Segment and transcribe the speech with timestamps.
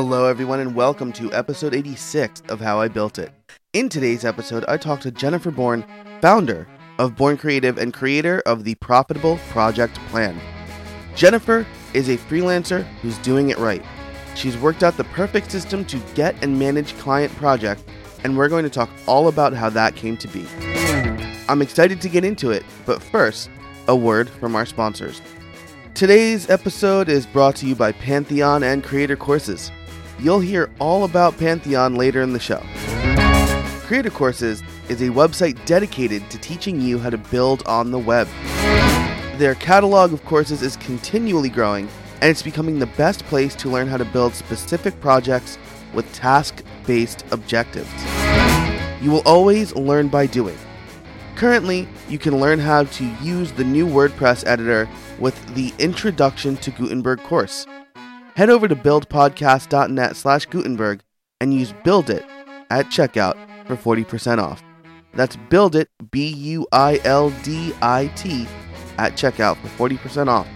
[0.00, 3.32] Hello, everyone, and welcome to episode 86 of How I Built It.
[3.72, 5.84] In today's episode, I talked to Jennifer Bourn,
[6.22, 6.68] founder
[7.00, 10.40] of Bourn Creative and creator of the Profitable Project Plan.
[11.16, 13.84] Jennifer is a freelancer who's doing it right.
[14.36, 17.82] She's worked out the perfect system to get and manage client projects,
[18.22, 20.46] and we're going to talk all about how that came to be.
[21.48, 23.50] I'm excited to get into it, but first,
[23.88, 25.20] a word from our sponsors.
[25.94, 29.72] Today's episode is brought to you by Pantheon and Creator Courses.
[30.20, 32.60] You'll hear all about Pantheon later in the show.
[33.86, 38.26] Creator Courses is a website dedicated to teaching you how to build on the web.
[39.38, 41.88] Their catalog of courses is continually growing,
[42.20, 45.56] and it's becoming the best place to learn how to build specific projects
[45.94, 47.88] with task based objectives.
[49.00, 50.58] You will always learn by doing.
[51.36, 54.88] Currently, you can learn how to use the new WordPress editor
[55.20, 57.64] with the Introduction to Gutenberg course.
[58.38, 61.00] Head over to buildpodcast.net slash Gutenberg
[61.40, 62.24] and use Build It
[62.70, 63.34] at checkout
[63.66, 64.62] for 40% off.
[65.12, 68.46] That's Build It, B U I L D I T,
[68.96, 70.46] at checkout for 40% off.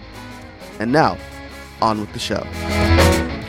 [0.79, 1.17] And now,
[1.81, 2.43] on with the show.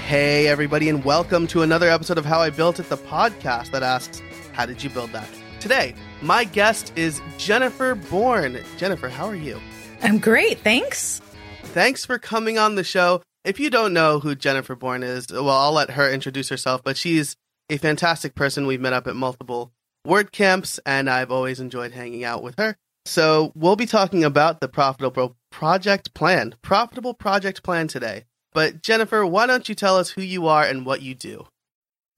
[0.08, 3.84] Hey, everybody, and welcome to another episode of How I Built It, the podcast that
[3.84, 4.20] asks,
[4.52, 5.28] How did you build that?
[5.60, 8.58] Today, my guest is Jennifer Bourn.
[8.78, 9.60] Jennifer, how are you?
[10.02, 11.20] I'm great, thanks.
[11.66, 13.22] Thanks for coming on the show.
[13.44, 16.96] If you don't know who Jennifer Bourn is, well, I'll let her introduce herself, but
[16.96, 17.36] she's
[17.68, 18.66] a fantastic person.
[18.66, 19.70] We've met up at multiple
[20.06, 22.76] word camps, and I've always enjoyed hanging out with her.
[23.04, 28.24] So, we'll be talking about the Profitable Project Plan, Profitable Project Plan today.
[28.54, 31.46] But, Jennifer, why don't you tell us who you are and what you do?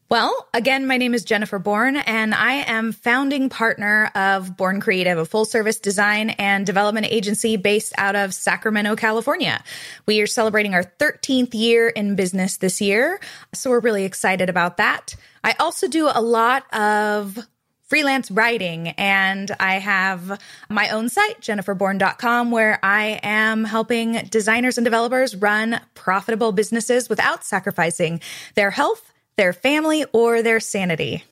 [0.08, 5.18] Well, again, my name is Jennifer Bourn, and I am founding partner of Bourn Creative,
[5.18, 9.64] a full service design and development agency based out of Sacramento, California.
[10.06, 13.18] We are celebrating our 13th year in business this year,
[13.52, 15.16] so we're really excited about that.
[15.42, 17.36] I also do a lot of
[17.82, 24.84] freelance writing and I have my own site, jenniferbourn.com, where I am helping designers and
[24.84, 28.20] developers run profitable businesses without sacrificing
[28.54, 31.24] their health their family or their sanity.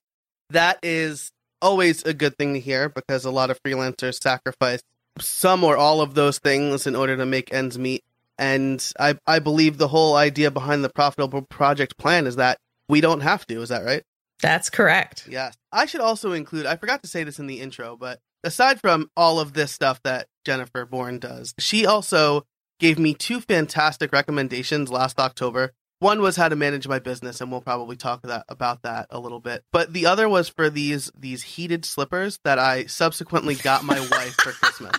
[0.50, 4.82] That is always a good thing to hear because a lot of freelancers sacrifice
[5.19, 8.03] some or all of those things in order to make ends meet.
[8.38, 13.00] And I, I believe the whole idea behind the profitable project plan is that we
[13.00, 13.62] don't have to.
[13.62, 14.03] Is that right?
[14.42, 15.28] That's correct.
[15.31, 15.56] Yes.
[15.72, 19.09] I should also include, I forgot to say this in the intro, but aside from
[19.16, 22.44] all of this stuff that Jennifer Bourn does, she also
[22.81, 25.72] gave me two fantastic recommendations last October
[26.04, 29.19] one was how to manage my business, and we'll probably talk that, about that a
[29.19, 29.65] little bit.
[29.72, 34.34] But the other was for these these heated slippers that I subsequently got my wife
[34.34, 34.92] for Christmas.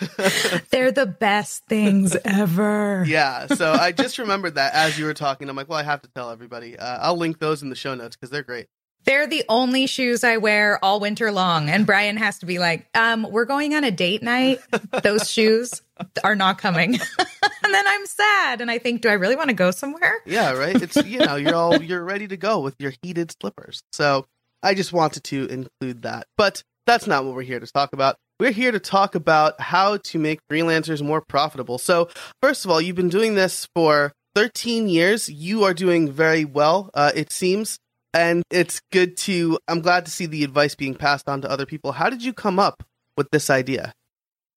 [0.70, 3.04] They're the best things ever.
[3.06, 3.46] Yeah.
[3.46, 5.48] So I just remembered that as you were talking.
[5.48, 6.76] I'm like, well, I have to tell everybody.
[6.76, 8.66] Uh, I'll link those in the show notes because they're great.
[9.04, 11.68] They're the only shoes I wear all winter long.
[11.68, 14.60] And Brian has to be like, um, we're going on a date night.
[15.02, 15.82] Those shoes
[16.24, 16.98] are not coming.
[17.66, 18.60] and then I'm sad.
[18.60, 20.20] And I think, do I really want to go somewhere?
[20.24, 20.80] Yeah, right.
[20.80, 23.82] It's, you know, you're all, you're ready to go with your heated slippers.
[23.92, 24.26] So
[24.62, 26.26] I just wanted to include that.
[26.36, 28.16] But that's not what we're here to talk about.
[28.38, 31.78] We're here to talk about how to make freelancers more profitable.
[31.78, 32.08] So,
[32.42, 35.28] first of all, you've been doing this for 13 years.
[35.28, 37.78] You are doing very well, uh, it seems
[38.14, 41.66] and it's good to i'm glad to see the advice being passed on to other
[41.66, 42.82] people how did you come up
[43.18, 43.92] with this idea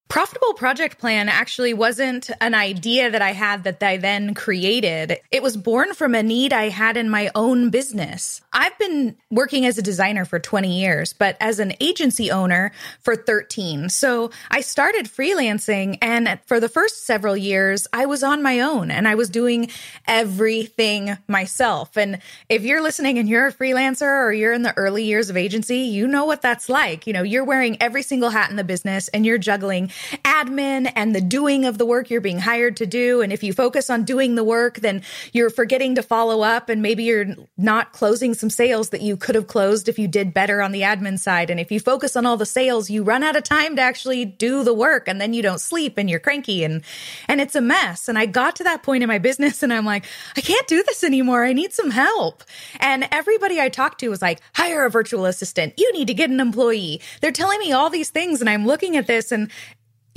[0.09, 5.17] Profitable Project Plan actually wasn't an idea that I had that I then created.
[5.31, 8.39] It was born from a need I had in my own business.
[8.53, 13.17] I've been working as a designer for 20 years, but as an agency owner for
[13.17, 13.89] 13.
[13.89, 18.91] So I started freelancing and for the first several years, I was on my own
[18.91, 19.69] and I was doing
[20.07, 21.97] everything myself.
[21.97, 25.35] And if you're listening and you're a freelancer or you're in the early years of
[25.35, 27.07] agency, you know what that's like.
[27.07, 29.91] You know, you're wearing every single hat in the business and you're juggling
[30.23, 33.21] admin and the doing of the work you're being hired to do.
[33.21, 35.01] And if you focus on doing the work, then
[35.33, 39.35] you're forgetting to follow up and maybe you're not closing some sales that you could
[39.35, 41.49] have closed if you did better on the admin side.
[41.49, 44.25] And if you focus on all the sales, you run out of time to actually
[44.25, 46.83] do the work and then you don't sleep and you're cranky and,
[47.27, 48.07] and it's a mess.
[48.07, 50.05] And I got to that point in my business and I'm like,
[50.35, 51.43] I can't do this anymore.
[51.43, 52.43] I need some help.
[52.79, 55.73] And everybody I talked to was like, hire a virtual assistant.
[55.77, 57.01] You need to get an employee.
[57.21, 59.51] They're telling me all these things and I'm looking at this and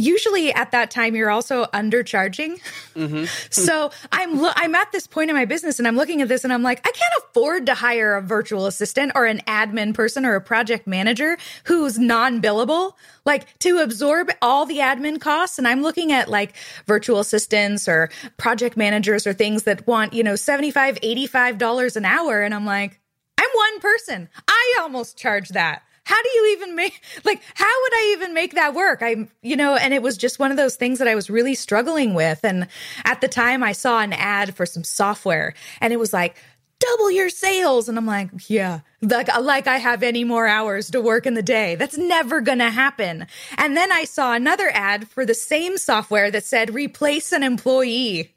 [0.01, 2.61] usually at that time you're also undercharging.
[2.95, 3.25] Mm-hmm.
[3.51, 6.45] so I'm lo- I'm at this point in my business and I'm looking at this
[6.45, 10.25] and I'm like, I can't afford to hire a virtual assistant or an admin person
[10.25, 12.93] or a project manager who's non-billable,
[13.25, 15.59] like to absorb all the admin costs.
[15.59, 16.55] And I'm looking at like
[16.87, 22.05] virtual assistants or project managers or things that want, you know, 75, 85 dollars an
[22.05, 22.43] hour.
[22.43, 23.01] And I'm like,
[23.39, 24.29] I'm one person.
[24.49, 28.55] I almost charge that how do you even make like how would i even make
[28.55, 29.01] that work?
[29.03, 31.55] I you know and it was just one of those things that i was really
[31.55, 32.45] struggling with.
[32.45, 32.69] And
[33.05, 36.37] at the time i saw an ad for some software and it was like
[36.79, 37.89] double your sales.
[37.89, 41.43] And i'm like yeah like like i have any more hours to work in the
[41.43, 41.75] day.
[41.75, 43.27] That's never gonna happen.
[43.57, 48.35] And then i saw another ad for the same software that said replace an employee.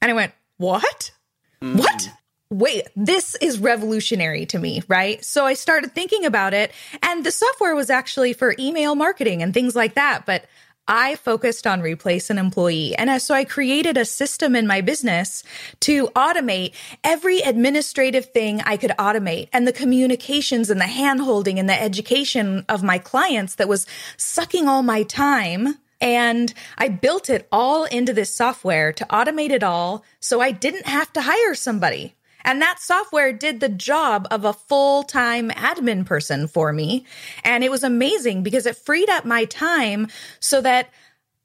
[0.00, 1.12] And i went what?
[1.60, 1.78] Mm.
[1.78, 2.08] what
[2.50, 5.22] wait, this is revolutionary to me, right?
[5.24, 6.72] So I started thinking about it
[7.02, 10.24] and the software was actually for email marketing and things like that.
[10.24, 10.46] But
[10.90, 12.96] I focused on replace an employee.
[12.96, 15.44] And so I created a system in my business
[15.80, 16.72] to automate
[17.04, 22.64] every administrative thing I could automate and the communications and the handholding and the education
[22.70, 23.86] of my clients that was
[24.16, 25.74] sucking all my time.
[26.00, 30.86] And I built it all into this software to automate it all so I didn't
[30.86, 32.14] have to hire somebody.
[32.48, 37.04] And that software did the job of a full time admin person for me.
[37.44, 40.08] And it was amazing because it freed up my time
[40.40, 40.88] so that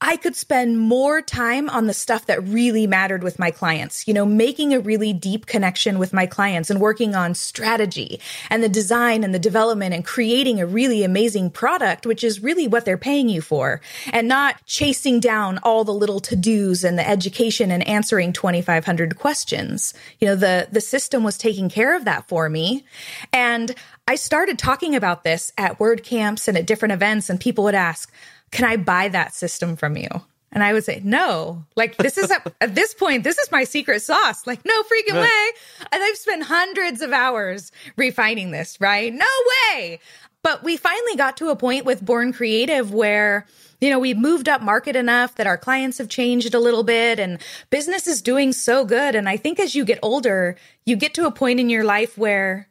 [0.06, 4.14] I could spend more time on the stuff that really mattered with my clients, you
[4.14, 8.20] know, making a really deep connection with my clients and working on strategy
[8.50, 12.68] and the design and the development and creating a really amazing product, which is really
[12.68, 13.80] what they're paying you for
[14.12, 19.94] and not chasing down all the little to-dos and the education and answering 2,500 questions.
[20.20, 22.84] You know, the, the system was taking care of that for me.
[23.32, 23.74] And
[24.06, 28.12] I started talking about this at WordCamps and at different events and people would ask,
[28.54, 30.08] can I buy that system from you?
[30.52, 33.64] And I would say, no, like this is a, at this point, this is my
[33.64, 34.46] secret sauce.
[34.46, 35.50] Like, no freaking way.
[35.92, 39.12] And I've spent hundreds of hours refining this, right?
[39.12, 39.26] No
[39.74, 40.00] way.
[40.44, 43.48] But we finally got to a point with Bourn Creative where,
[43.82, 47.18] you know, we've moved up market enough that our clients have changed a little bit
[47.18, 47.40] and
[47.72, 49.16] business is doing so good.
[49.16, 50.56] And I think as you get older,
[50.86, 52.68] you get to a point in your life where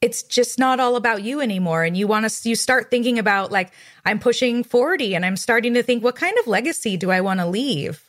[0.00, 1.84] it's just not all about you anymore.
[1.84, 3.72] And you want to you start thinking about like
[4.04, 7.40] i'm pushing 40 and i'm starting to think what kind of legacy do i want
[7.40, 8.08] to leave?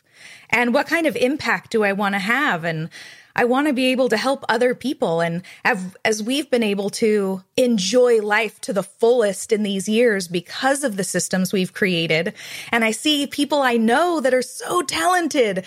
[0.50, 2.64] And what kind of impact do i want to have?
[2.64, 2.88] And
[3.36, 5.20] i want to be able to help other people.
[5.20, 10.28] And have, as we've been able to enjoy life to the fullest in these years
[10.28, 12.32] because of the systems we've created.
[12.70, 15.66] And i see people i know that are so talented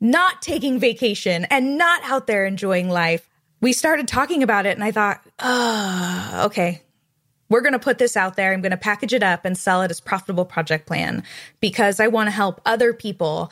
[0.00, 3.27] not taking vacation and not out there enjoying life
[3.60, 6.82] we started talking about it and I thought, oh, okay,
[7.48, 8.52] we're going to put this out there.
[8.52, 11.22] I'm going to package it up and sell it as profitable project plan
[11.60, 13.50] because I want to help other people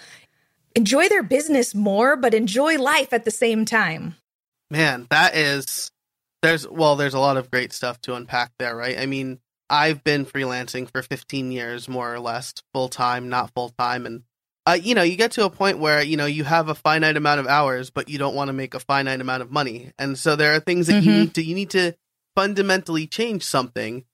[0.74, 4.14] enjoy their business more, but enjoy life at the same time.
[4.70, 5.90] Man, that is,
[6.42, 8.98] there's, well, there's a lot of great stuff to unpack there, right?
[8.98, 13.70] I mean, I've been freelancing for 15 years, more or less, full time, not full
[13.70, 14.06] time.
[14.06, 14.22] And
[14.66, 17.16] uh, you know, you get to a point where you know you have a finite
[17.16, 20.18] amount of hours, but you don't want to make a finite amount of money, and
[20.18, 21.08] so there are things that mm-hmm.
[21.08, 21.94] you need to you need to
[22.34, 24.04] fundamentally change something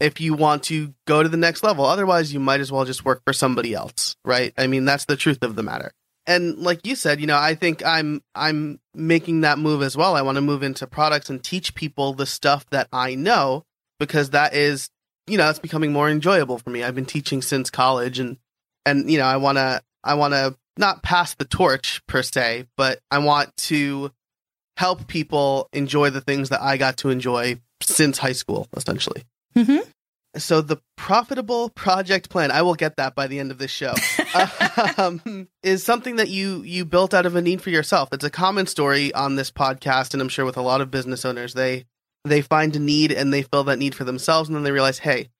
[0.00, 1.84] if you want to go to the next level.
[1.84, 4.52] Otherwise, you might as well just work for somebody else, right?
[4.58, 5.92] I mean, that's the truth of the matter.
[6.26, 10.16] And like you said, you know, I think I'm I'm making that move as well.
[10.16, 13.64] I want to move into products and teach people the stuff that I know
[13.98, 14.90] because that is,
[15.26, 16.82] you know, it's becoming more enjoyable for me.
[16.82, 18.38] I've been teaching since college and
[18.84, 22.66] and you know, I want to I want to not pass the torch per se,
[22.76, 24.12] but I want to
[24.76, 29.24] help people enjoy the things that I got to enjoy since high school, essentially.
[29.54, 29.88] Mm-hmm.
[30.36, 33.94] So the profitable project plan, I will get that by the end of this show,
[34.96, 38.10] um, is something that you you built out of a need for yourself.
[38.12, 41.24] It's a common story on this podcast, and I'm sure with a lot of business
[41.24, 41.84] owners, they
[42.24, 45.00] they find a need and they fill that need for themselves, and then they realize,
[45.00, 45.30] hey,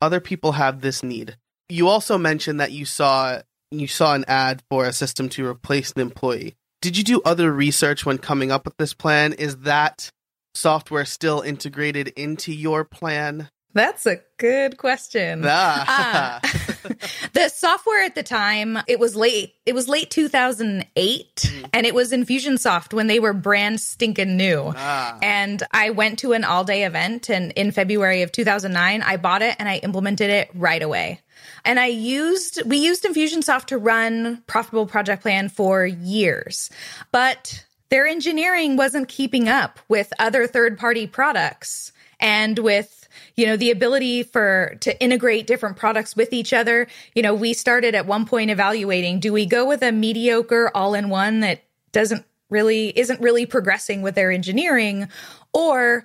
[0.00, 1.36] other people have this need.
[1.68, 5.92] You also mentioned that you saw you saw an ad for a system to replace
[5.92, 6.54] an employee.
[6.80, 9.32] Did you do other research when coming up with this plan?
[9.32, 10.10] Is that
[10.54, 13.48] software still integrated into your plan?
[13.74, 15.42] That's a good question.
[15.44, 16.40] Ah.
[16.42, 16.88] uh,
[17.34, 19.54] the software at the time, it was late.
[19.66, 21.70] It was late 2008 mm.
[21.72, 24.72] and it was Infusionsoft when they were brand stinking new.
[24.74, 25.18] Ah.
[25.22, 29.42] And I went to an all day event and in February of 2009, I bought
[29.42, 31.20] it and I implemented it right away.
[31.64, 36.70] And I used, we used Infusionsoft to run Profitable Project Plan for years,
[37.12, 42.98] but their engineering wasn't keeping up with other third party products and with
[43.36, 46.88] you know, the ability for to integrate different products with each other.
[47.14, 50.94] You know, we started at one point evaluating, do we go with a mediocre all
[50.94, 51.62] in one that
[51.92, 55.08] doesn't really isn't really progressing with their engineering
[55.52, 56.04] or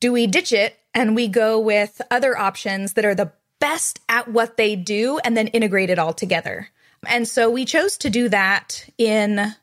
[0.00, 3.30] do we ditch it and we go with other options that are the
[3.66, 6.68] best at what they do and then integrate it all together?
[7.06, 9.54] And so we chose to do that in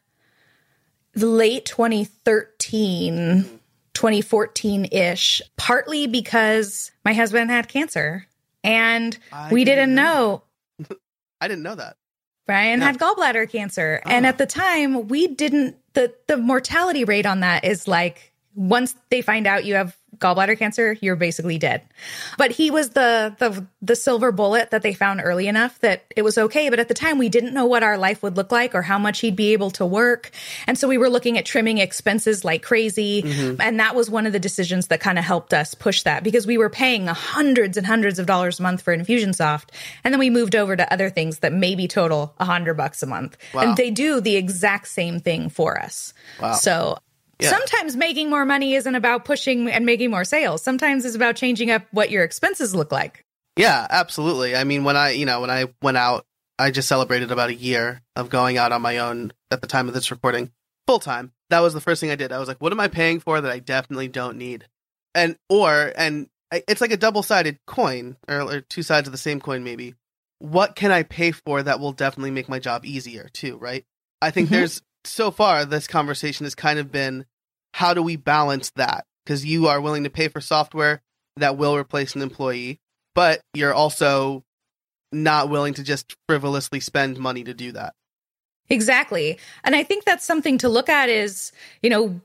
[1.14, 3.44] the late 2013,
[3.94, 8.26] 2014 ish, partly because my husband had cancer
[8.64, 10.44] and I we didn't didn't know.
[11.42, 11.98] I didn't know that.
[12.46, 14.02] Brian had gallbladder cancer.
[14.06, 14.30] And Oh.
[14.30, 19.22] at the time, we didn't, the, the mortality rate on that is like once they
[19.22, 21.82] find out you have gallbladder cancer, you're basically dead.
[22.38, 26.22] But he was the, the, the silver bullet that they found early enough that it
[26.22, 26.70] was okay.
[26.70, 28.98] But at the time, we didn't know what our life would look like or how
[28.98, 30.32] much he'd be able to work.
[30.68, 33.24] And so we were looking at trimming expenses like crazy.
[33.24, 33.62] Mm-hmm.
[33.62, 36.48] And that was one of the decisions that kind of helped us push that because
[36.48, 39.70] we were paying hundreds and hundreds of dollars a month for Infusionsoft.
[40.04, 43.08] And then we moved over to other things that maybe total a hundred bucks a
[43.08, 43.38] month.
[43.54, 43.62] Wow.
[43.62, 46.14] And they do the exact same thing for us.
[46.42, 46.54] Wow.
[46.54, 46.98] So
[47.44, 47.50] Yeah.
[47.50, 50.62] sometimes making more money isn't about pushing and making more sales.
[50.62, 53.26] Sometimes it's about changing up what your expenses look like.
[53.58, 54.56] Yeah, absolutely.
[54.56, 56.26] I mean, when I, you know, when I went out,
[56.58, 59.88] I just celebrated about a year of going out on my own at the time
[59.88, 60.52] of this recording,
[60.88, 61.32] full time.
[61.50, 62.32] That was the first thing I did.
[62.32, 64.68] I was like, what am I paying for that I definitely don't need?
[65.14, 69.18] And, or, and it's like a double sided coin or, or two sides of the
[69.18, 69.94] same coin, maybe.
[70.40, 73.86] What can I pay for that will definitely make my job easier, too, right?
[74.22, 74.52] I think Mhm.
[74.52, 77.26] there's, so far, this conversation has kind of been
[77.74, 79.06] how do we balance that?
[79.26, 81.02] Because you are willing to pay for software
[81.38, 82.80] that will replace an employee,
[83.16, 84.44] but you're also
[85.12, 87.94] not willing to just frivolously spend money to do that.
[88.70, 89.38] Exactly.
[89.64, 91.52] And I think that's something to look at is,
[91.82, 92.20] you know,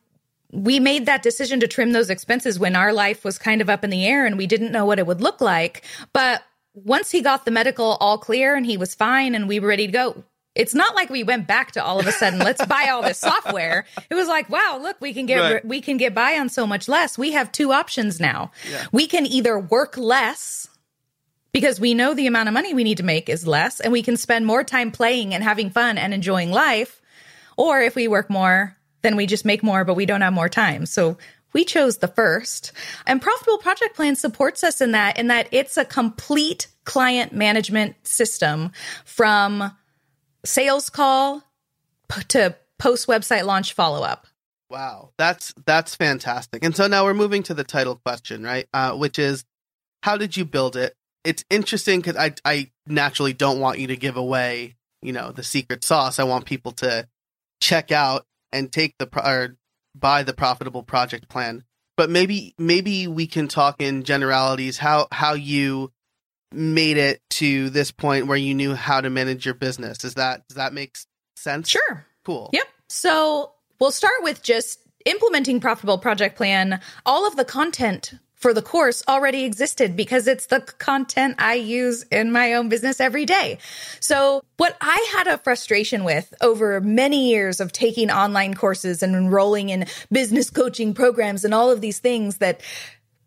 [0.53, 3.85] we made that decision to trim those expenses when our life was kind of up
[3.85, 5.83] in the air and we didn't know what it would look like.
[6.13, 6.43] But
[6.75, 9.87] once he got the medical all clear and he was fine and we were ready
[9.87, 10.25] to go,
[10.55, 13.19] it's not like we went back to all of a sudden let's buy all this
[13.19, 13.85] software.
[14.11, 15.65] It was like, wow, look, we can get Right.
[15.65, 17.17] we can get by on so much less.
[17.17, 18.51] We have two options now.
[18.69, 18.87] Yeah.
[18.91, 20.69] We can either work less
[21.53, 24.03] because we know the amount of money we need to make is less and we
[24.03, 27.01] can spend more time playing and having fun and enjoying life.
[27.57, 30.49] Or if we work more, then we just make more, but we don't have more
[30.49, 30.87] time.
[30.87, 31.19] So
[31.53, 32.73] we chose the first.
[33.07, 37.95] And Profitable Project Plan supports us in that, in that it's a complete client management
[38.07, 38.71] system
[39.05, 39.73] from
[40.45, 41.43] sales call
[42.09, 44.27] p- to post website launch follow up.
[44.71, 46.65] Wow, that's that's fantastic.
[46.65, 48.69] And so now we're moving to the title question, right?
[48.73, 49.45] Uh, which is,
[50.03, 50.95] how did you build it?
[51.25, 55.43] It's interesting because I I naturally don't want you to give away, you know, the
[55.43, 56.19] secret sauce.
[56.19, 57.09] I want people to
[57.61, 59.57] check out and take the pro- or
[59.95, 61.65] buy the profitable project plan.
[61.97, 65.93] But maybe maybe we can talk in generalities how how you
[66.53, 70.05] made it to this point where you knew how to manage your business.
[70.05, 70.97] Is that does that make
[71.37, 71.69] sense?
[71.69, 72.07] Sure.
[72.25, 72.51] Cool.
[72.53, 72.67] Yep.
[72.89, 76.81] So we'll start with just implementing Profitable Project Plan.
[77.07, 82.05] All of the content for the course already existed because it's the content I use
[82.05, 83.59] in my own business every day.
[83.99, 89.17] So what I had a frustration with over many years of taking online courses and
[89.17, 92.61] enrolling in business coaching programs and all of these things that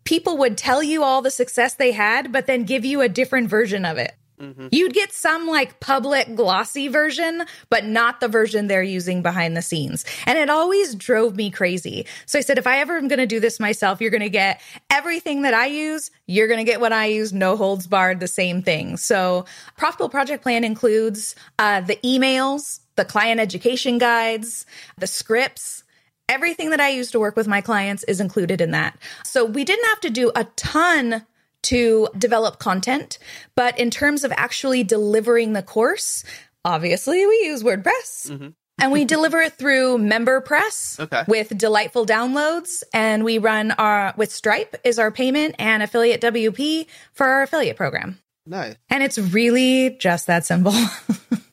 [0.04, 3.50] people would tell you all the success they had, but then give you a different
[3.50, 4.14] version of it.
[4.42, 4.70] Mhm.
[4.72, 9.62] You'd get some like public glossy version, but not the version they're using behind the
[9.62, 10.04] scenes.
[10.26, 12.08] And it always drove me crazy.
[12.26, 14.30] So I said, if I ever am going to do this myself, you're going to
[14.30, 16.10] get everything that I use.
[16.26, 18.98] You're going to get what I use, no holds barred, the same thing.
[18.98, 19.46] So
[19.78, 24.66] Profitable Project Plan includes uh, the emails, the client education guides,
[24.98, 25.84] the scripts,
[26.32, 28.98] everything that I use to work with my clients is included in that.
[29.24, 31.26] So we didn't have to do a ton
[31.64, 33.20] to develop content,
[33.56, 36.24] but in terms of actually delivering the course,
[36.66, 38.30] obviously we use WordPress.
[38.32, 38.54] Mhm.
[38.80, 41.24] And we deliver it through MemberPress Okay.
[41.28, 42.82] with delightful downloads.
[42.94, 47.78] And we run our, with Stripe is our payment and affiliate WP for our affiliate
[47.78, 48.18] program.
[48.48, 48.76] Nice.
[48.90, 50.74] And it's really just that simple.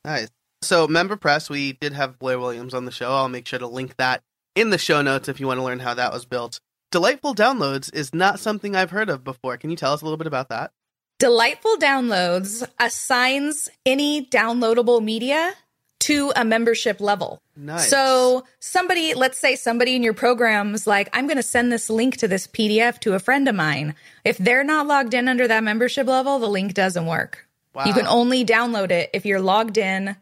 [0.05, 0.29] Nice.
[0.63, 3.11] So, Member Press, we did have Blair Williams on the show.
[3.13, 4.23] I'll make sure to link that
[4.59, 6.61] in the show notes if you want to learn how that was built.
[6.91, 9.57] Delightful Downloads is not something I've heard of before.
[9.57, 10.73] Can you tell us a little bit about that?
[11.19, 15.53] Delightful Downloads assigns any downloadable media
[16.01, 17.43] to a membership level.
[17.57, 17.91] Nice.
[17.91, 21.91] So, somebody, let's say somebody in your program is like, I'm going to send this
[21.91, 23.95] link to this PDF to a friend of mine.
[24.25, 27.47] If they're not logged in under that membership level, the link doesn't work.
[27.75, 27.85] wow.
[27.85, 30.17] You can only download it if you're logged in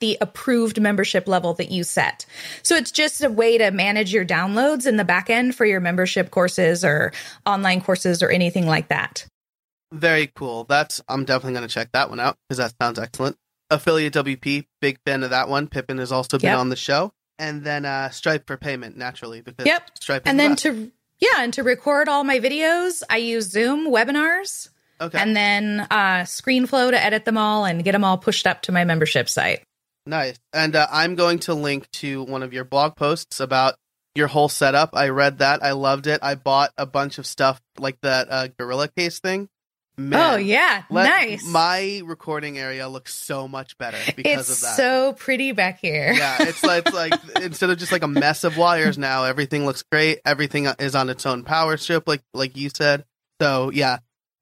[0.00, 2.24] the approved membership level that you set.
[2.62, 5.80] So it's just a way to manage your downloads in the back end for your
[5.80, 7.12] membership courses or
[7.44, 9.26] online courses or anything like that.
[9.92, 10.64] Very cool.
[10.64, 13.36] That's I'm definitely going to check that one out because that sounds excellent.
[13.70, 15.66] Affiliate WP, big fan of that one.
[15.66, 16.58] Pippin has also been Yep.
[16.58, 19.90] on the show, and then uh, Stripe for payment naturally because Yep.
[20.00, 20.22] Stripe.
[20.26, 24.68] And then to yeah, and to record all my videos, I use Zoom webinars
[25.00, 28.62] okay, and then uh ScreenFlow to edit them all and get them all pushed up
[28.62, 29.62] to my membership site.
[30.08, 30.38] Nice.
[30.52, 33.74] And uh, I'm going to link to one of your blog posts about
[34.14, 34.90] your whole setup.
[34.94, 35.62] I read that.
[35.62, 36.20] I loved it.
[36.22, 39.48] I bought a bunch of stuff like that uh, Gorilla Case thing.
[39.96, 41.44] Man, oh yeah, let- nice.
[41.44, 44.76] My recording area looks so much better because it's of that.
[44.76, 46.12] so pretty back here.
[46.12, 49.66] yeah, it's like, it's like instead of just like a mess of wires now, everything
[49.66, 50.20] looks great.
[50.24, 53.06] Everything is on its own power strip, like like you said.
[53.40, 53.98] So yeah,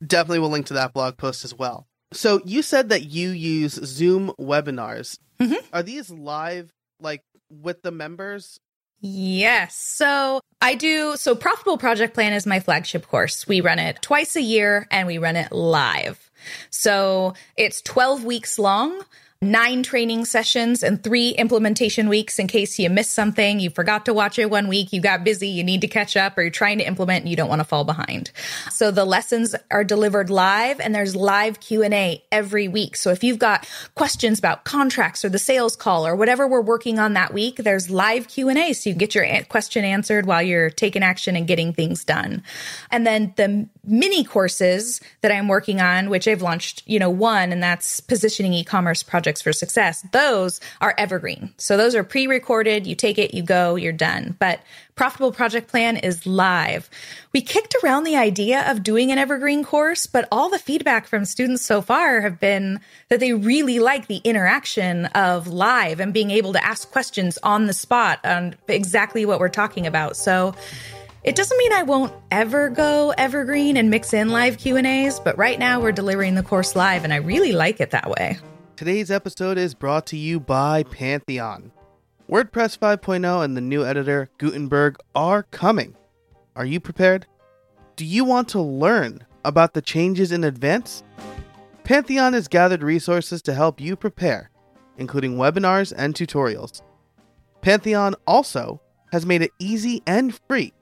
[0.07, 1.87] definitely will link to that blog post as well.
[2.13, 5.19] So you said that you use Zoom webinars.
[5.39, 5.63] Mhm.
[5.73, 8.59] Are these live, like with the members?
[9.01, 9.77] Yes.
[9.77, 11.17] So I do.
[11.17, 13.47] So Profitable Project Plan is my flagship course.
[13.47, 16.31] We run it twice a year and we run it live.
[16.71, 19.03] So it's 12 weeks long.
[19.47, 24.13] Nine training sessions and three implementation weeks in case you missed something, you forgot to
[24.13, 26.79] watch it one week, you got busy, you need to catch up, or you're trying
[26.79, 28.33] to implement and you don't want to fall behind.
[28.73, 32.97] So the lessons are delivered live and there's live Q&A every week.
[32.97, 36.99] So if you've got questions about contracts or the sales call or whatever we're working
[36.99, 40.71] on that week, there's live Q&A so you can get your question answered while you're
[40.71, 42.43] taking action and getting things done.
[42.91, 47.53] And then the mini courses that I'm working on, which I've launched, you know, one,
[47.53, 49.05] and that's positioning e-commerce
[49.43, 50.05] for success.
[50.13, 51.53] Those are evergreen.
[51.57, 52.87] So those are pre-recorded.
[52.87, 54.37] You take it, you go, you're done.
[54.39, 54.61] But
[54.95, 56.89] Profitable Project Plan is live.
[57.35, 61.27] We kicked around the idea of doing an evergreen course, but all the feedback from
[61.27, 66.31] students so far have been that they really like the interaction of live and being
[66.31, 70.17] able to ask questions on the spot on exactly what we're talking about.
[70.17, 70.55] So
[71.25, 75.59] it doesn't mean I won't ever go evergreen and mix in live Q&As, but right
[75.59, 78.39] now we're delivering the course live and I really like it that way.
[78.77, 81.73] Today's episode is brought to you by Pantheon.
[82.31, 85.97] WordPress 5.0 and the new editor Gutenberg are coming.
[86.55, 87.27] Are you prepared?
[87.97, 91.03] Do you want to learn about the changes in advance?
[91.85, 94.51] Pantheon has gathered resources to help you prepare,
[94.99, 96.83] including webinars and tutorials.
[97.63, 100.75] Pantheon also has made it easy and free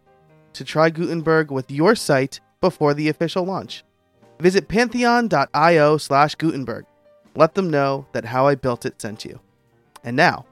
[0.54, 3.84] to try Gutenberg with your site before the official launch.
[4.40, 6.86] Visit pantheon.io slash Gutenberg.
[7.36, 9.40] Let them know that How I Built It sent you.
[10.04, 10.46] And now,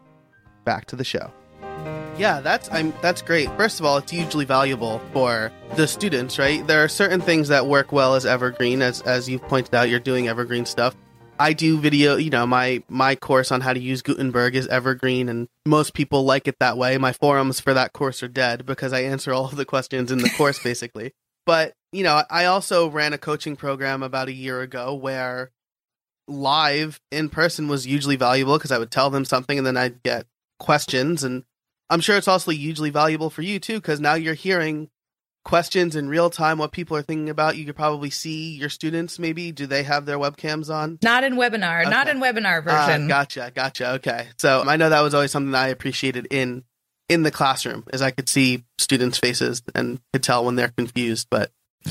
[0.64, 1.30] back to the show.
[2.18, 3.48] Yeah, that's I'm that's great.
[3.56, 6.66] First of all, it's hugely valuable for the students, right?
[6.66, 10.00] There are certain things that work well as evergreen, as as you've pointed out, you're
[10.00, 10.94] doing evergreen stuff.
[11.38, 15.28] I do video, you know, my my course on how to use Gutenberg is evergreen
[15.28, 16.98] and most people like it that way.
[16.98, 20.18] My forums for that course are dead because I answer all of the questions in
[20.18, 21.12] the course basically.
[21.44, 25.50] But, you know, I also ran a coaching program about a year ago where
[26.32, 30.02] live in person was hugely valuable because I would tell them something and then I'd
[30.02, 30.26] get
[30.58, 31.22] questions.
[31.24, 31.44] And
[31.90, 34.88] I'm sure it's also hugely valuable for you too because now you're hearing
[35.44, 37.56] questions in real time, what people are thinking about.
[37.56, 39.50] You could probably see your students maybe.
[39.52, 40.98] Do they have their webcams on?
[41.02, 43.08] Not in webinar, not in webinar Ah, version.
[43.08, 43.92] gotcha, gotcha.
[43.94, 46.64] Okay, so I know that was always something I appreciated in
[47.08, 51.26] in the classroom, is I could see students' faces and could tell when they're confused.
[51.30, 51.50] But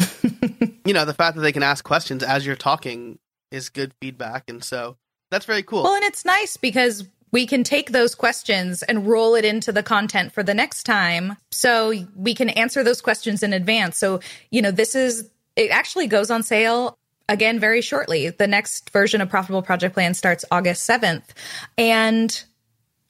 [0.86, 3.20] you know, the fact that they can ask questions as you're talking
[3.52, 4.98] is good feedback, and so
[5.30, 5.84] that's very cool.
[5.84, 9.84] Well, and it's nice because we can take those questions and roll it into the
[9.84, 11.38] content for the next time.
[11.52, 13.98] So we can answer those questions in advance.
[13.98, 16.98] So, you know, this is, it actually goes on sale
[17.30, 18.30] again very shortly.
[18.30, 21.24] The next version of Profitable Project Plan starts August 7th.
[21.78, 22.44] And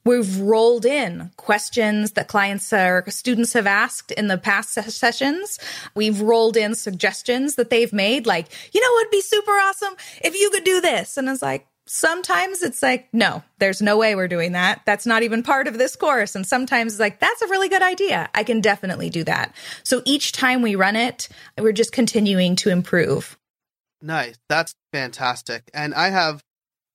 [0.03, 5.59] We've rolled in questions that clients or students have asked in the past ses- sessions.
[5.95, 10.35] We've rolled in suggestions that they've made, like, you know, it'd be super awesome if
[10.35, 11.17] you could do this.
[11.17, 14.81] And it's like, sometimes it's like, no, there's no way we're doing that.
[14.85, 16.35] That's not even part of this course.
[16.35, 18.29] And sometimes it's like, that's a really good idea.
[18.33, 19.53] I can definitely do that.
[19.83, 23.37] So each time we run it, we're just continuing to improve.
[24.01, 24.37] Nice.
[24.49, 25.69] That's fantastic.
[25.73, 26.41] And I have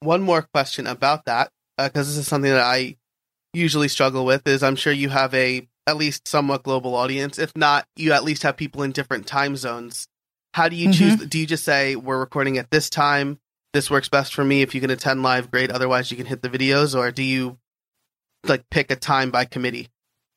[0.01, 2.97] one more question about that Uh, because this is something that I
[3.53, 7.39] usually struggle with is I'm sure you have a at least somewhat global audience.
[7.39, 10.09] If not, you at least have people in different time zones.
[10.55, 11.17] How do you choose?
[11.17, 11.27] Mm-hmm.
[11.27, 13.39] Do you just say we're recording at this time?
[13.73, 14.63] This works best for me.
[14.63, 15.71] If you can attend live, great.
[15.71, 16.99] Otherwise, you can hit the videos.
[16.99, 17.59] Or do you
[18.45, 19.89] like pick a time by committee?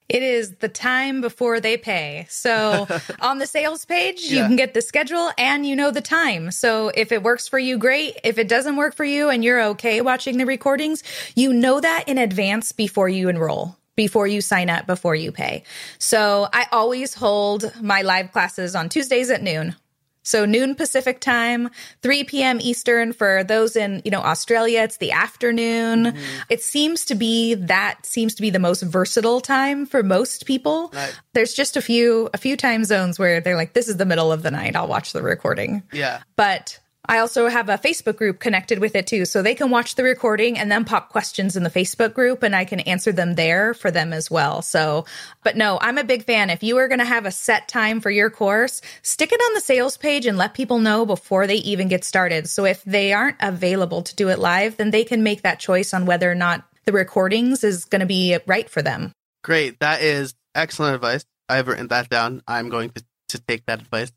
[0.10, 2.26] It is the time before they pay.
[2.30, 2.88] So
[3.22, 4.48] on the sales page, you Yeah.
[4.48, 6.50] can get the schedule and you know the time.
[6.52, 8.20] So if it works for you, great.
[8.24, 11.04] If it doesn't work for you and you're okay watching the recordings,
[11.36, 13.78] you know that in advance before you enroll.
[13.96, 15.64] Before you sign up, before you pay.
[15.98, 19.76] So I always hold my live classes on Tuesdays at noon.
[20.24, 21.70] So noon Pacific time,
[22.02, 22.60] 3 p.m.
[22.62, 26.06] Eastern for those in, you know, Australia, it's the afternoon.
[26.06, 26.42] Mm-hmm.
[26.50, 30.92] It seems to be that seems to be the most versatile time for most people.
[30.94, 31.20] Right.
[31.34, 34.32] There's just a few a few time zones where they're like this is the middle
[34.32, 35.84] of the night, I'll watch the recording.
[35.92, 36.22] Yeah.
[36.36, 36.80] But
[37.10, 39.26] I also have a Facebook group connected with it too.
[39.26, 42.56] So they can watch the recording and then pop questions in the Facebook group and
[42.56, 44.62] I can answer them there for them as well.
[44.62, 45.06] So,
[45.44, 46.52] but no, I'm a big fan.
[46.52, 49.56] If you are going to have a set time for your course, stick it on
[49.56, 52.48] the sales page and let people know before they even get started.
[52.48, 55.96] So if they aren't available to do it live, then they can make that choice
[55.96, 59.14] on whether or not the recordings is going to be right for them.
[59.44, 59.80] Great.
[59.80, 61.26] That is excellent advice.
[61.50, 62.44] I've written that down.
[62.48, 64.12] I'm going to, to take that advice.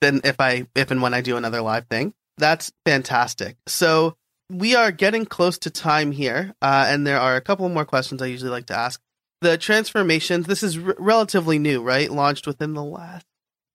[0.00, 2.14] Then if I if and when I do another live thing.
[2.38, 3.56] That's fantastic.
[3.66, 4.16] So
[4.50, 8.22] we are getting close to time here, uh, and there are a couple more questions
[8.22, 9.00] I usually like to ask.
[9.40, 10.46] The transformations.
[10.46, 12.10] This is r- relatively new, right?
[12.10, 13.24] Launched within the last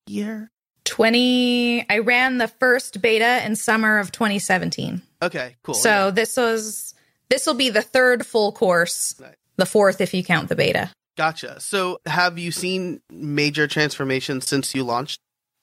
[0.08, 0.50] year.
[0.86, 5.02] 20, I ran the first beta in summer of 2017.
[5.22, 5.74] Okay, cool.
[5.76, 6.10] So yeah.
[6.12, 6.94] this was
[7.30, 9.36] this will be the third full course, Right.
[9.56, 10.92] the fourth if you count the beta.
[11.18, 11.60] gotcha.
[11.60, 15.20] So have you seen major transformations since you launched?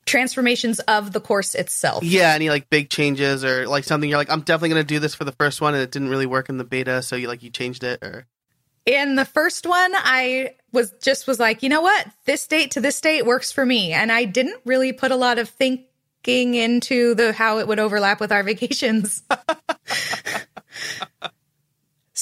[0.07, 2.03] Transformations of the course itself.
[2.03, 5.15] Yeah, any like big changes or like something you're like, I'm definitely gonna do this
[5.15, 7.43] for the first one, and it didn't really work in the beta, so you like
[7.43, 8.27] you changed it or
[8.87, 12.07] In the first one, I was just was like, you know what?
[12.25, 13.93] This date to this date works for me.
[13.93, 18.21] And I didn't really put a lot of thinking into the how it would overlap
[18.21, 19.23] with our vacations.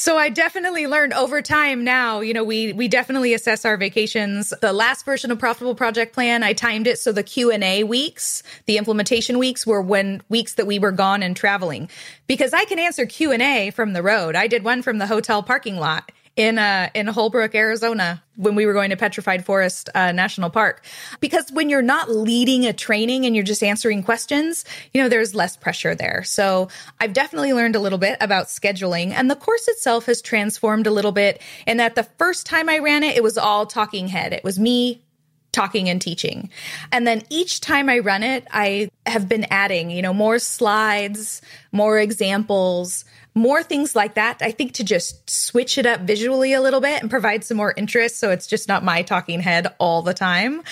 [0.00, 4.54] So I definitely learned over time now, you know, we we definitely assess our vacations.
[4.60, 8.78] The last version of profitable project plan, I timed it so the Q&A weeks, the
[8.78, 11.90] implementation weeks were when weeks that we were gone and traveling.
[12.28, 14.36] Because I can answer Q&A from the road.
[14.36, 18.64] I did one from the hotel parking lot in uh in Holbrook, Arizona when we
[18.64, 20.84] were going to Petrified Forest uh, National Park.
[21.18, 25.34] Because when you're not leading a training and you're just answering questions, you know, there's
[25.34, 26.22] less pressure there.
[26.22, 26.68] So
[27.00, 30.92] I've definitely learned a little bit about scheduling and the course itself has transformed a
[30.92, 34.32] little bit in that the first time I ran it, it was all talking head.
[34.32, 35.02] It was me
[35.52, 36.50] talking and teaching.
[36.92, 41.42] And then each time I run it, I have been adding, you know, more slides,
[41.72, 44.42] more examples, more things like that.
[44.42, 47.72] I think to just switch it up visually a little bit and provide some more
[47.76, 50.62] interest so it's just not my talking head all the time.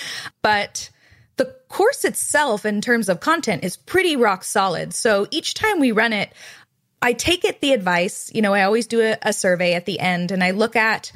[0.43, 0.91] But
[1.37, 4.95] the course itself in terms of content is pretty rock solid.
[4.95, 6.33] So each time we run it,
[7.03, 10.01] I take it the advice, you know, I always do a, a survey at the
[10.01, 11.13] end and I look at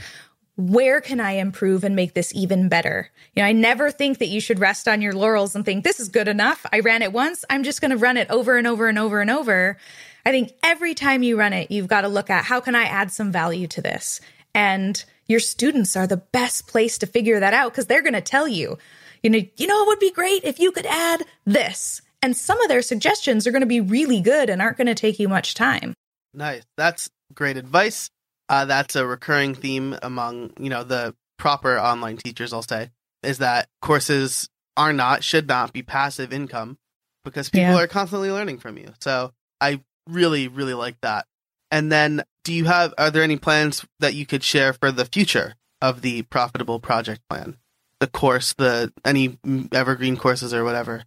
[0.61, 3.11] where can I improve and make this even better?
[3.35, 5.99] You know, I never think that you should rest on your laurels and think this
[6.01, 6.67] is good enough.
[6.73, 7.45] I ran it once.
[7.49, 9.79] I'm just going to run it over and over and over and over.
[10.27, 12.85] I think every time you run it, you've got to look at how can I
[12.85, 14.21] add some value to this?
[14.55, 18.21] And your students are the best place to figure that out because they're going to
[18.21, 18.77] tell you,
[19.23, 22.03] you know, you know, it would be great if you could add this.
[22.23, 24.95] And some of their suggestions are going to be really good and aren't going to
[24.95, 25.95] take you much time.
[26.35, 26.65] Nice.
[26.77, 28.11] That's great advice.
[28.51, 32.53] Uh, that's a recurring theme among you know the proper online teachers.
[32.53, 32.91] I'll say
[33.23, 36.77] is that courses are not should not be passive income
[37.25, 37.77] because people Yeah.
[37.77, 38.93] are constantly learning from you.
[39.01, 41.27] So I really really like that.
[41.71, 45.05] And then, do you have are there any plans that you could share for the
[45.05, 47.57] future of the profitable project plan?
[48.01, 49.39] The course, the any
[49.73, 51.05] evergreen courses or whatever.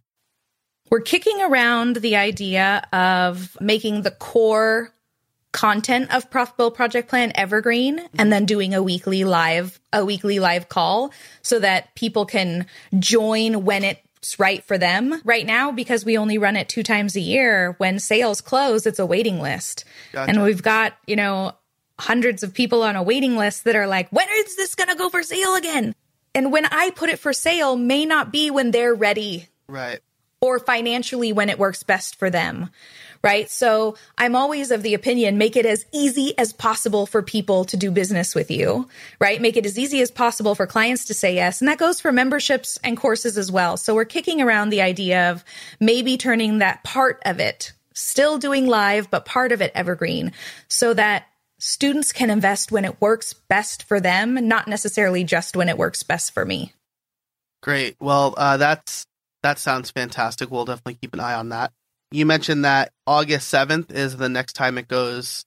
[0.90, 4.94] We're kicking around the idea of making the core
[5.54, 10.68] content of Profitable Project Plan evergreen and then doing a weekly live a weekly live
[10.68, 12.66] call so that people can
[12.98, 15.22] join when it's right for them.
[15.24, 18.98] Right now because we only run it 2 times a year, when sales close it's
[18.98, 19.84] a waiting list.
[20.12, 20.28] Gotcha.
[20.28, 21.52] And we've got, you know,
[22.00, 24.96] hundreds of people on a waiting list that are like, when is this going to
[24.96, 25.94] go for sale again?
[26.34, 30.00] And when I put it for sale may not be when they're ready Right.
[30.40, 32.70] or financially when it works best for them.
[33.24, 33.50] Right.
[33.50, 37.76] So I'm always of the opinion, make it as easy as possible for people to
[37.78, 38.86] do business with you.
[39.18, 39.40] Right.
[39.40, 41.62] Make it as easy as possible for clients to say yes.
[41.62, 43.78] And that goes for memberships and courses as well.
[43.78, 45.42] So we're kicking around the idea of
[45.80, 50.32] maybe turning that part of it, still doing live, but part of it evergreen
[50.68, 51.24] so that
[51.58, 56.02] students can invest when it works best for them, not necessarily just when it works
[56.02, 56.74] best for me.
[57.62, 57.96] Great.
[58.00, 59.06] Well, uh, that's
[59.42, 60.50] that sounds fantastic.
[60.50, 61.72] We'll definitely keep an eye on that.
[62.14, 65.44] You mentioned that August seventh is the next time it goes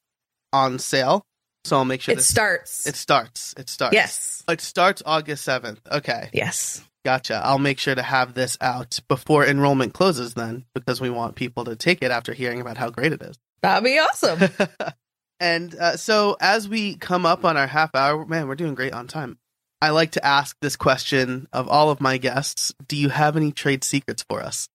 [0.51, 1.25] on sale.
[1.63, 2.85] So I'll make sure It starts.
[2.85, 3.53] It starts.
[3.57, 3.93] It starts.
[3.93, 4.43] yes.
[4.49, 5.79] It starts August 7th.
[5.89, 6.29] Okay.
[6.33, 6.83] Yes.
[7.05, 7.41] Gotcha.
[7.41, 11.63] I'll make sure to have this out before enrollment closes then because we want people
[11.65, 13.37] to take it after hearing about how great it is.
[13.61, 14.49] That'd be awesome.
[15.39, 18.93] and uh, so as we come up on our half hour, man, we're doing great
[18.93, 19.37] on time.
[19.81, 23.53] I like to ask this question of all of my guests Do you have any
[23.53, 24.67] trade secrets for us?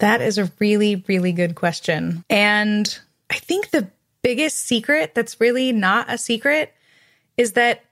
[0.00, 2.24] That is a really, really good question.
[2.28, 2.98] And
[3.30, 3.88] I think the
[4.22, 6.74] biggest secret that's really not a secret
[7.36, 7.84] is that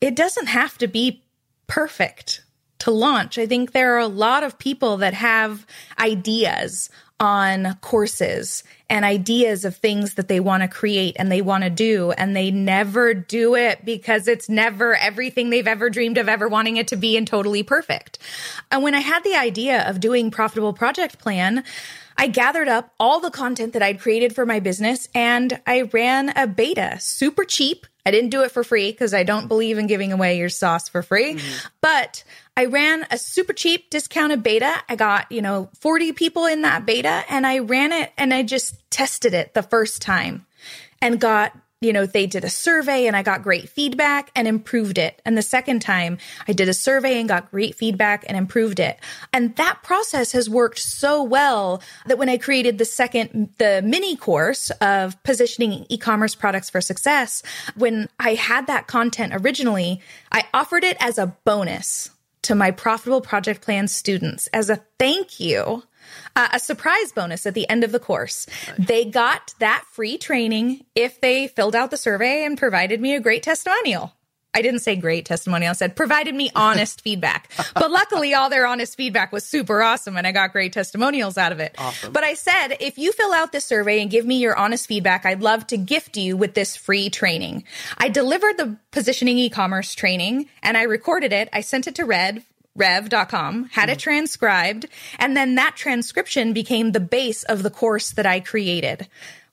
[0.00, 1.22] it doesn't have to be
[1.66, 2.44] perfect
[2.80, 3.38] to launch.
[3.38, 5.66] I think there are a lot of people that have
[5.98, 11.64] ideas on courses and ideas of things that they want to create and they want
[11.64, 16.28] to do and they never do it because it's never everything they've ever dreamed of
[16.28, 18.18] ever wanting it to be and totally perfect.
[18.70, 21.64] And when I had the idea of doing profitable project plan,
[22.16, 26.30] I gathered up all the content that I'd created for my business and I ran
[26.30, 27.86] a beta super cheap.
[28.04, 30.88] I didn't do it for free because I don't believe in giving away your sauce
[30.88, 31.68] for free, mm-hmm.
[31.80, 32.24] but
[32.58, 34.82] I ran a super cheap discounted beta.
[34.88, 38.42] I got, you know, 40 people in that beta and I ran it and I
[38.42, 40.44] just tested it the first time
[41.00, 44.98] and got you know, they did a survey and I got great feedback and improved
[44.98, 45.22] it.
[45.24, 46.18] And the second time
[46.48, 48.98] I did a survey and got great feedback and improved it.
[49.32, 54.16] And that process has worked so well that when I created the second, the mini
[54.16, 57.44] course of positioning e-commerce products for success,
[57.76, 60.00] when I had that content originally,
[60.32, 62.10] I offered it as a bonus
[62.48, 65.82] to my profitable project plan students as a thank you
[66.34, 68.46] uh, a surprise bonus at the end of the course.
[68.78, 73.20] They got that free training if they filled out the survey and provided me a
[73.20, 74.14] great testimonial.
[74.58, 75.70] I didn't say great testimonial.
[75.70, 77.48] I said provided me honest feedback.
[77.74, 81.52] But luckily, all their honest feedback was super awesome and I got great testimonials out
[81.52, 81.76] of it.
[81.78, 82.12] Awesome.
[82.12, 85.24] But I said, if you fill out this survey and give me your honest feedback,
[85.24, 87.62] I'd love to gift you with this free training.
[87.98, 91.48] I delivered the positioning e commerce training and I recorded it.
[91.52, 92.42] I sent it to Red
[92.78, 93.98] rev.com, had it mm-hmm.
[93.98, 94.86] transcribed,
[95.18, 99.08] and then that transcription became the base of the course that I created.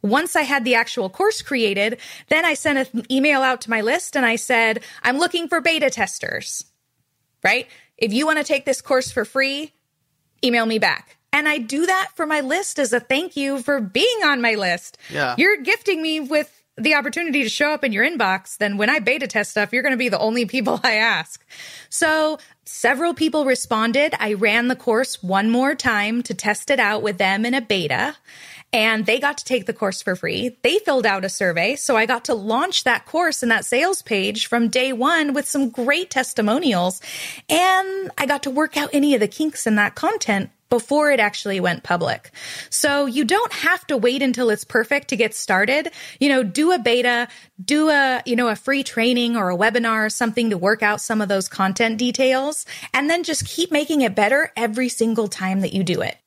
[0.06, 3.82] Once I had the actual course created, then I sent an email out to my
[3.82, 6.66] list and I said, I'm looking for beta testers,
[7.44, 7.68] right?
[7.98, 9.74] If you want to take this course for free,
[10.44, 11.18] email me back.
[11.34, 14.56] And I do that for my list as a thank you for being on my
[14.56, 14.98] list.
[15.10, 15.36] Yeah.
[15.38, 19.00] You're gifting me with the opportunity to show up in your inbox, then when I
[19.00, 21.46] beta test stuff, you're going to be the only people I ask.
[21.90, 24.14] So several people responded.
[24.20, 27.62] I ran the course one more time to test it out with them in a
[27.62, 28.16] beta.
[28.74, 30.58] And they got to take the course for free.
[30.62, 31.76] They filled out a survey.
[31.76, 35.48] So I got to launch that course and that sales page from day one with
[35.48, 37.02] some great testimonials.
[37.48, 41.20] And I got to work out any of the kinks in that content before it
[41.20, 42.32] actually went public.
[42.70, 45.92] So you don't have to wait until it's perfect to get started.
[46.20, 47.28] You know, do a beta,
[47.64, 51.02] do a, you know, a free training or a webinar or something to work out
[51.02, 55.62] some of those content details and then just keep making it better every single time
[55.62, 56.18] that you do it.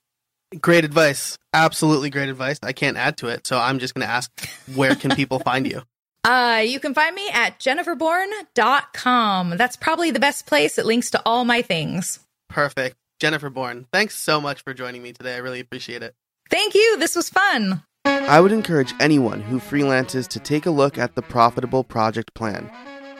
[0.61, 1.37] Great advice.
[1.53, 2.59] Absolutely great advice.
[2.63, 3.47] I can't add to it.
[3.47, 4.31] So I'm just going to ask
[4.75, 5.83] where can people find you?
[6.25, 9.51] Uh, you can find me at jenniferbourn.com.
[9.57, 10.77] That's probably the best place.
[10.77, 12.19] It links to all my things.
[12.51, 12.97] Perfect.
[13.21, 15.37] Jennifer Bourn, thanks so much for joining me today.
[15.37, 16.15] I really appreciate it.
[16.51, 16.99] Thank you.
[16.99, 17.83] This was fun.
[18.05, 22.71] I would encourage anyone who freelances to take a look at the Profitable Project Plan.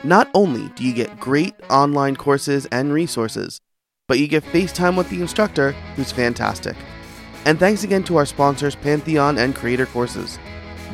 [0.03, 3.59] Not only do you get great online courses and resources,
[4.07, 6.75] but you get FaceTime with the instructor, who's fantastic.
[7.45, 10.37] And thanks again to our sponsors, Pantheon and Creator Courses.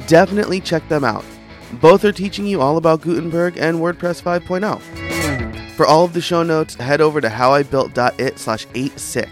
[0.07, 1.25] Definitely check them out.
[1.73, 5.71] Both are teaching you all about Gutenberg and WordPress 5.0.
[5.71, 9.29] For all of the show notes, head over to howibuilt.it slash 86.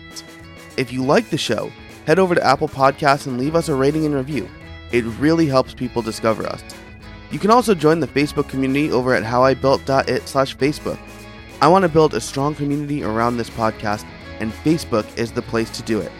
[0.75, 1.71] If you like the show,
[2.05, 4.49] head over to Apple Podcasts and leave us a rating and review.
[4.91, 6.63] It really helps people discover us.
[7.31, 10.99] You can also join the Facebook community over at howibuilt.it slash Facebook.
[11.61, 14.05] I want to build a strong community around this podcast,
[14.39, 16.11] and Facebook is the place to do it.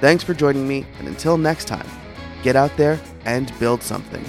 [0.00, 1.86] Thanks for joining me, and until next time,
[2.44, 4.24] get out there and build something.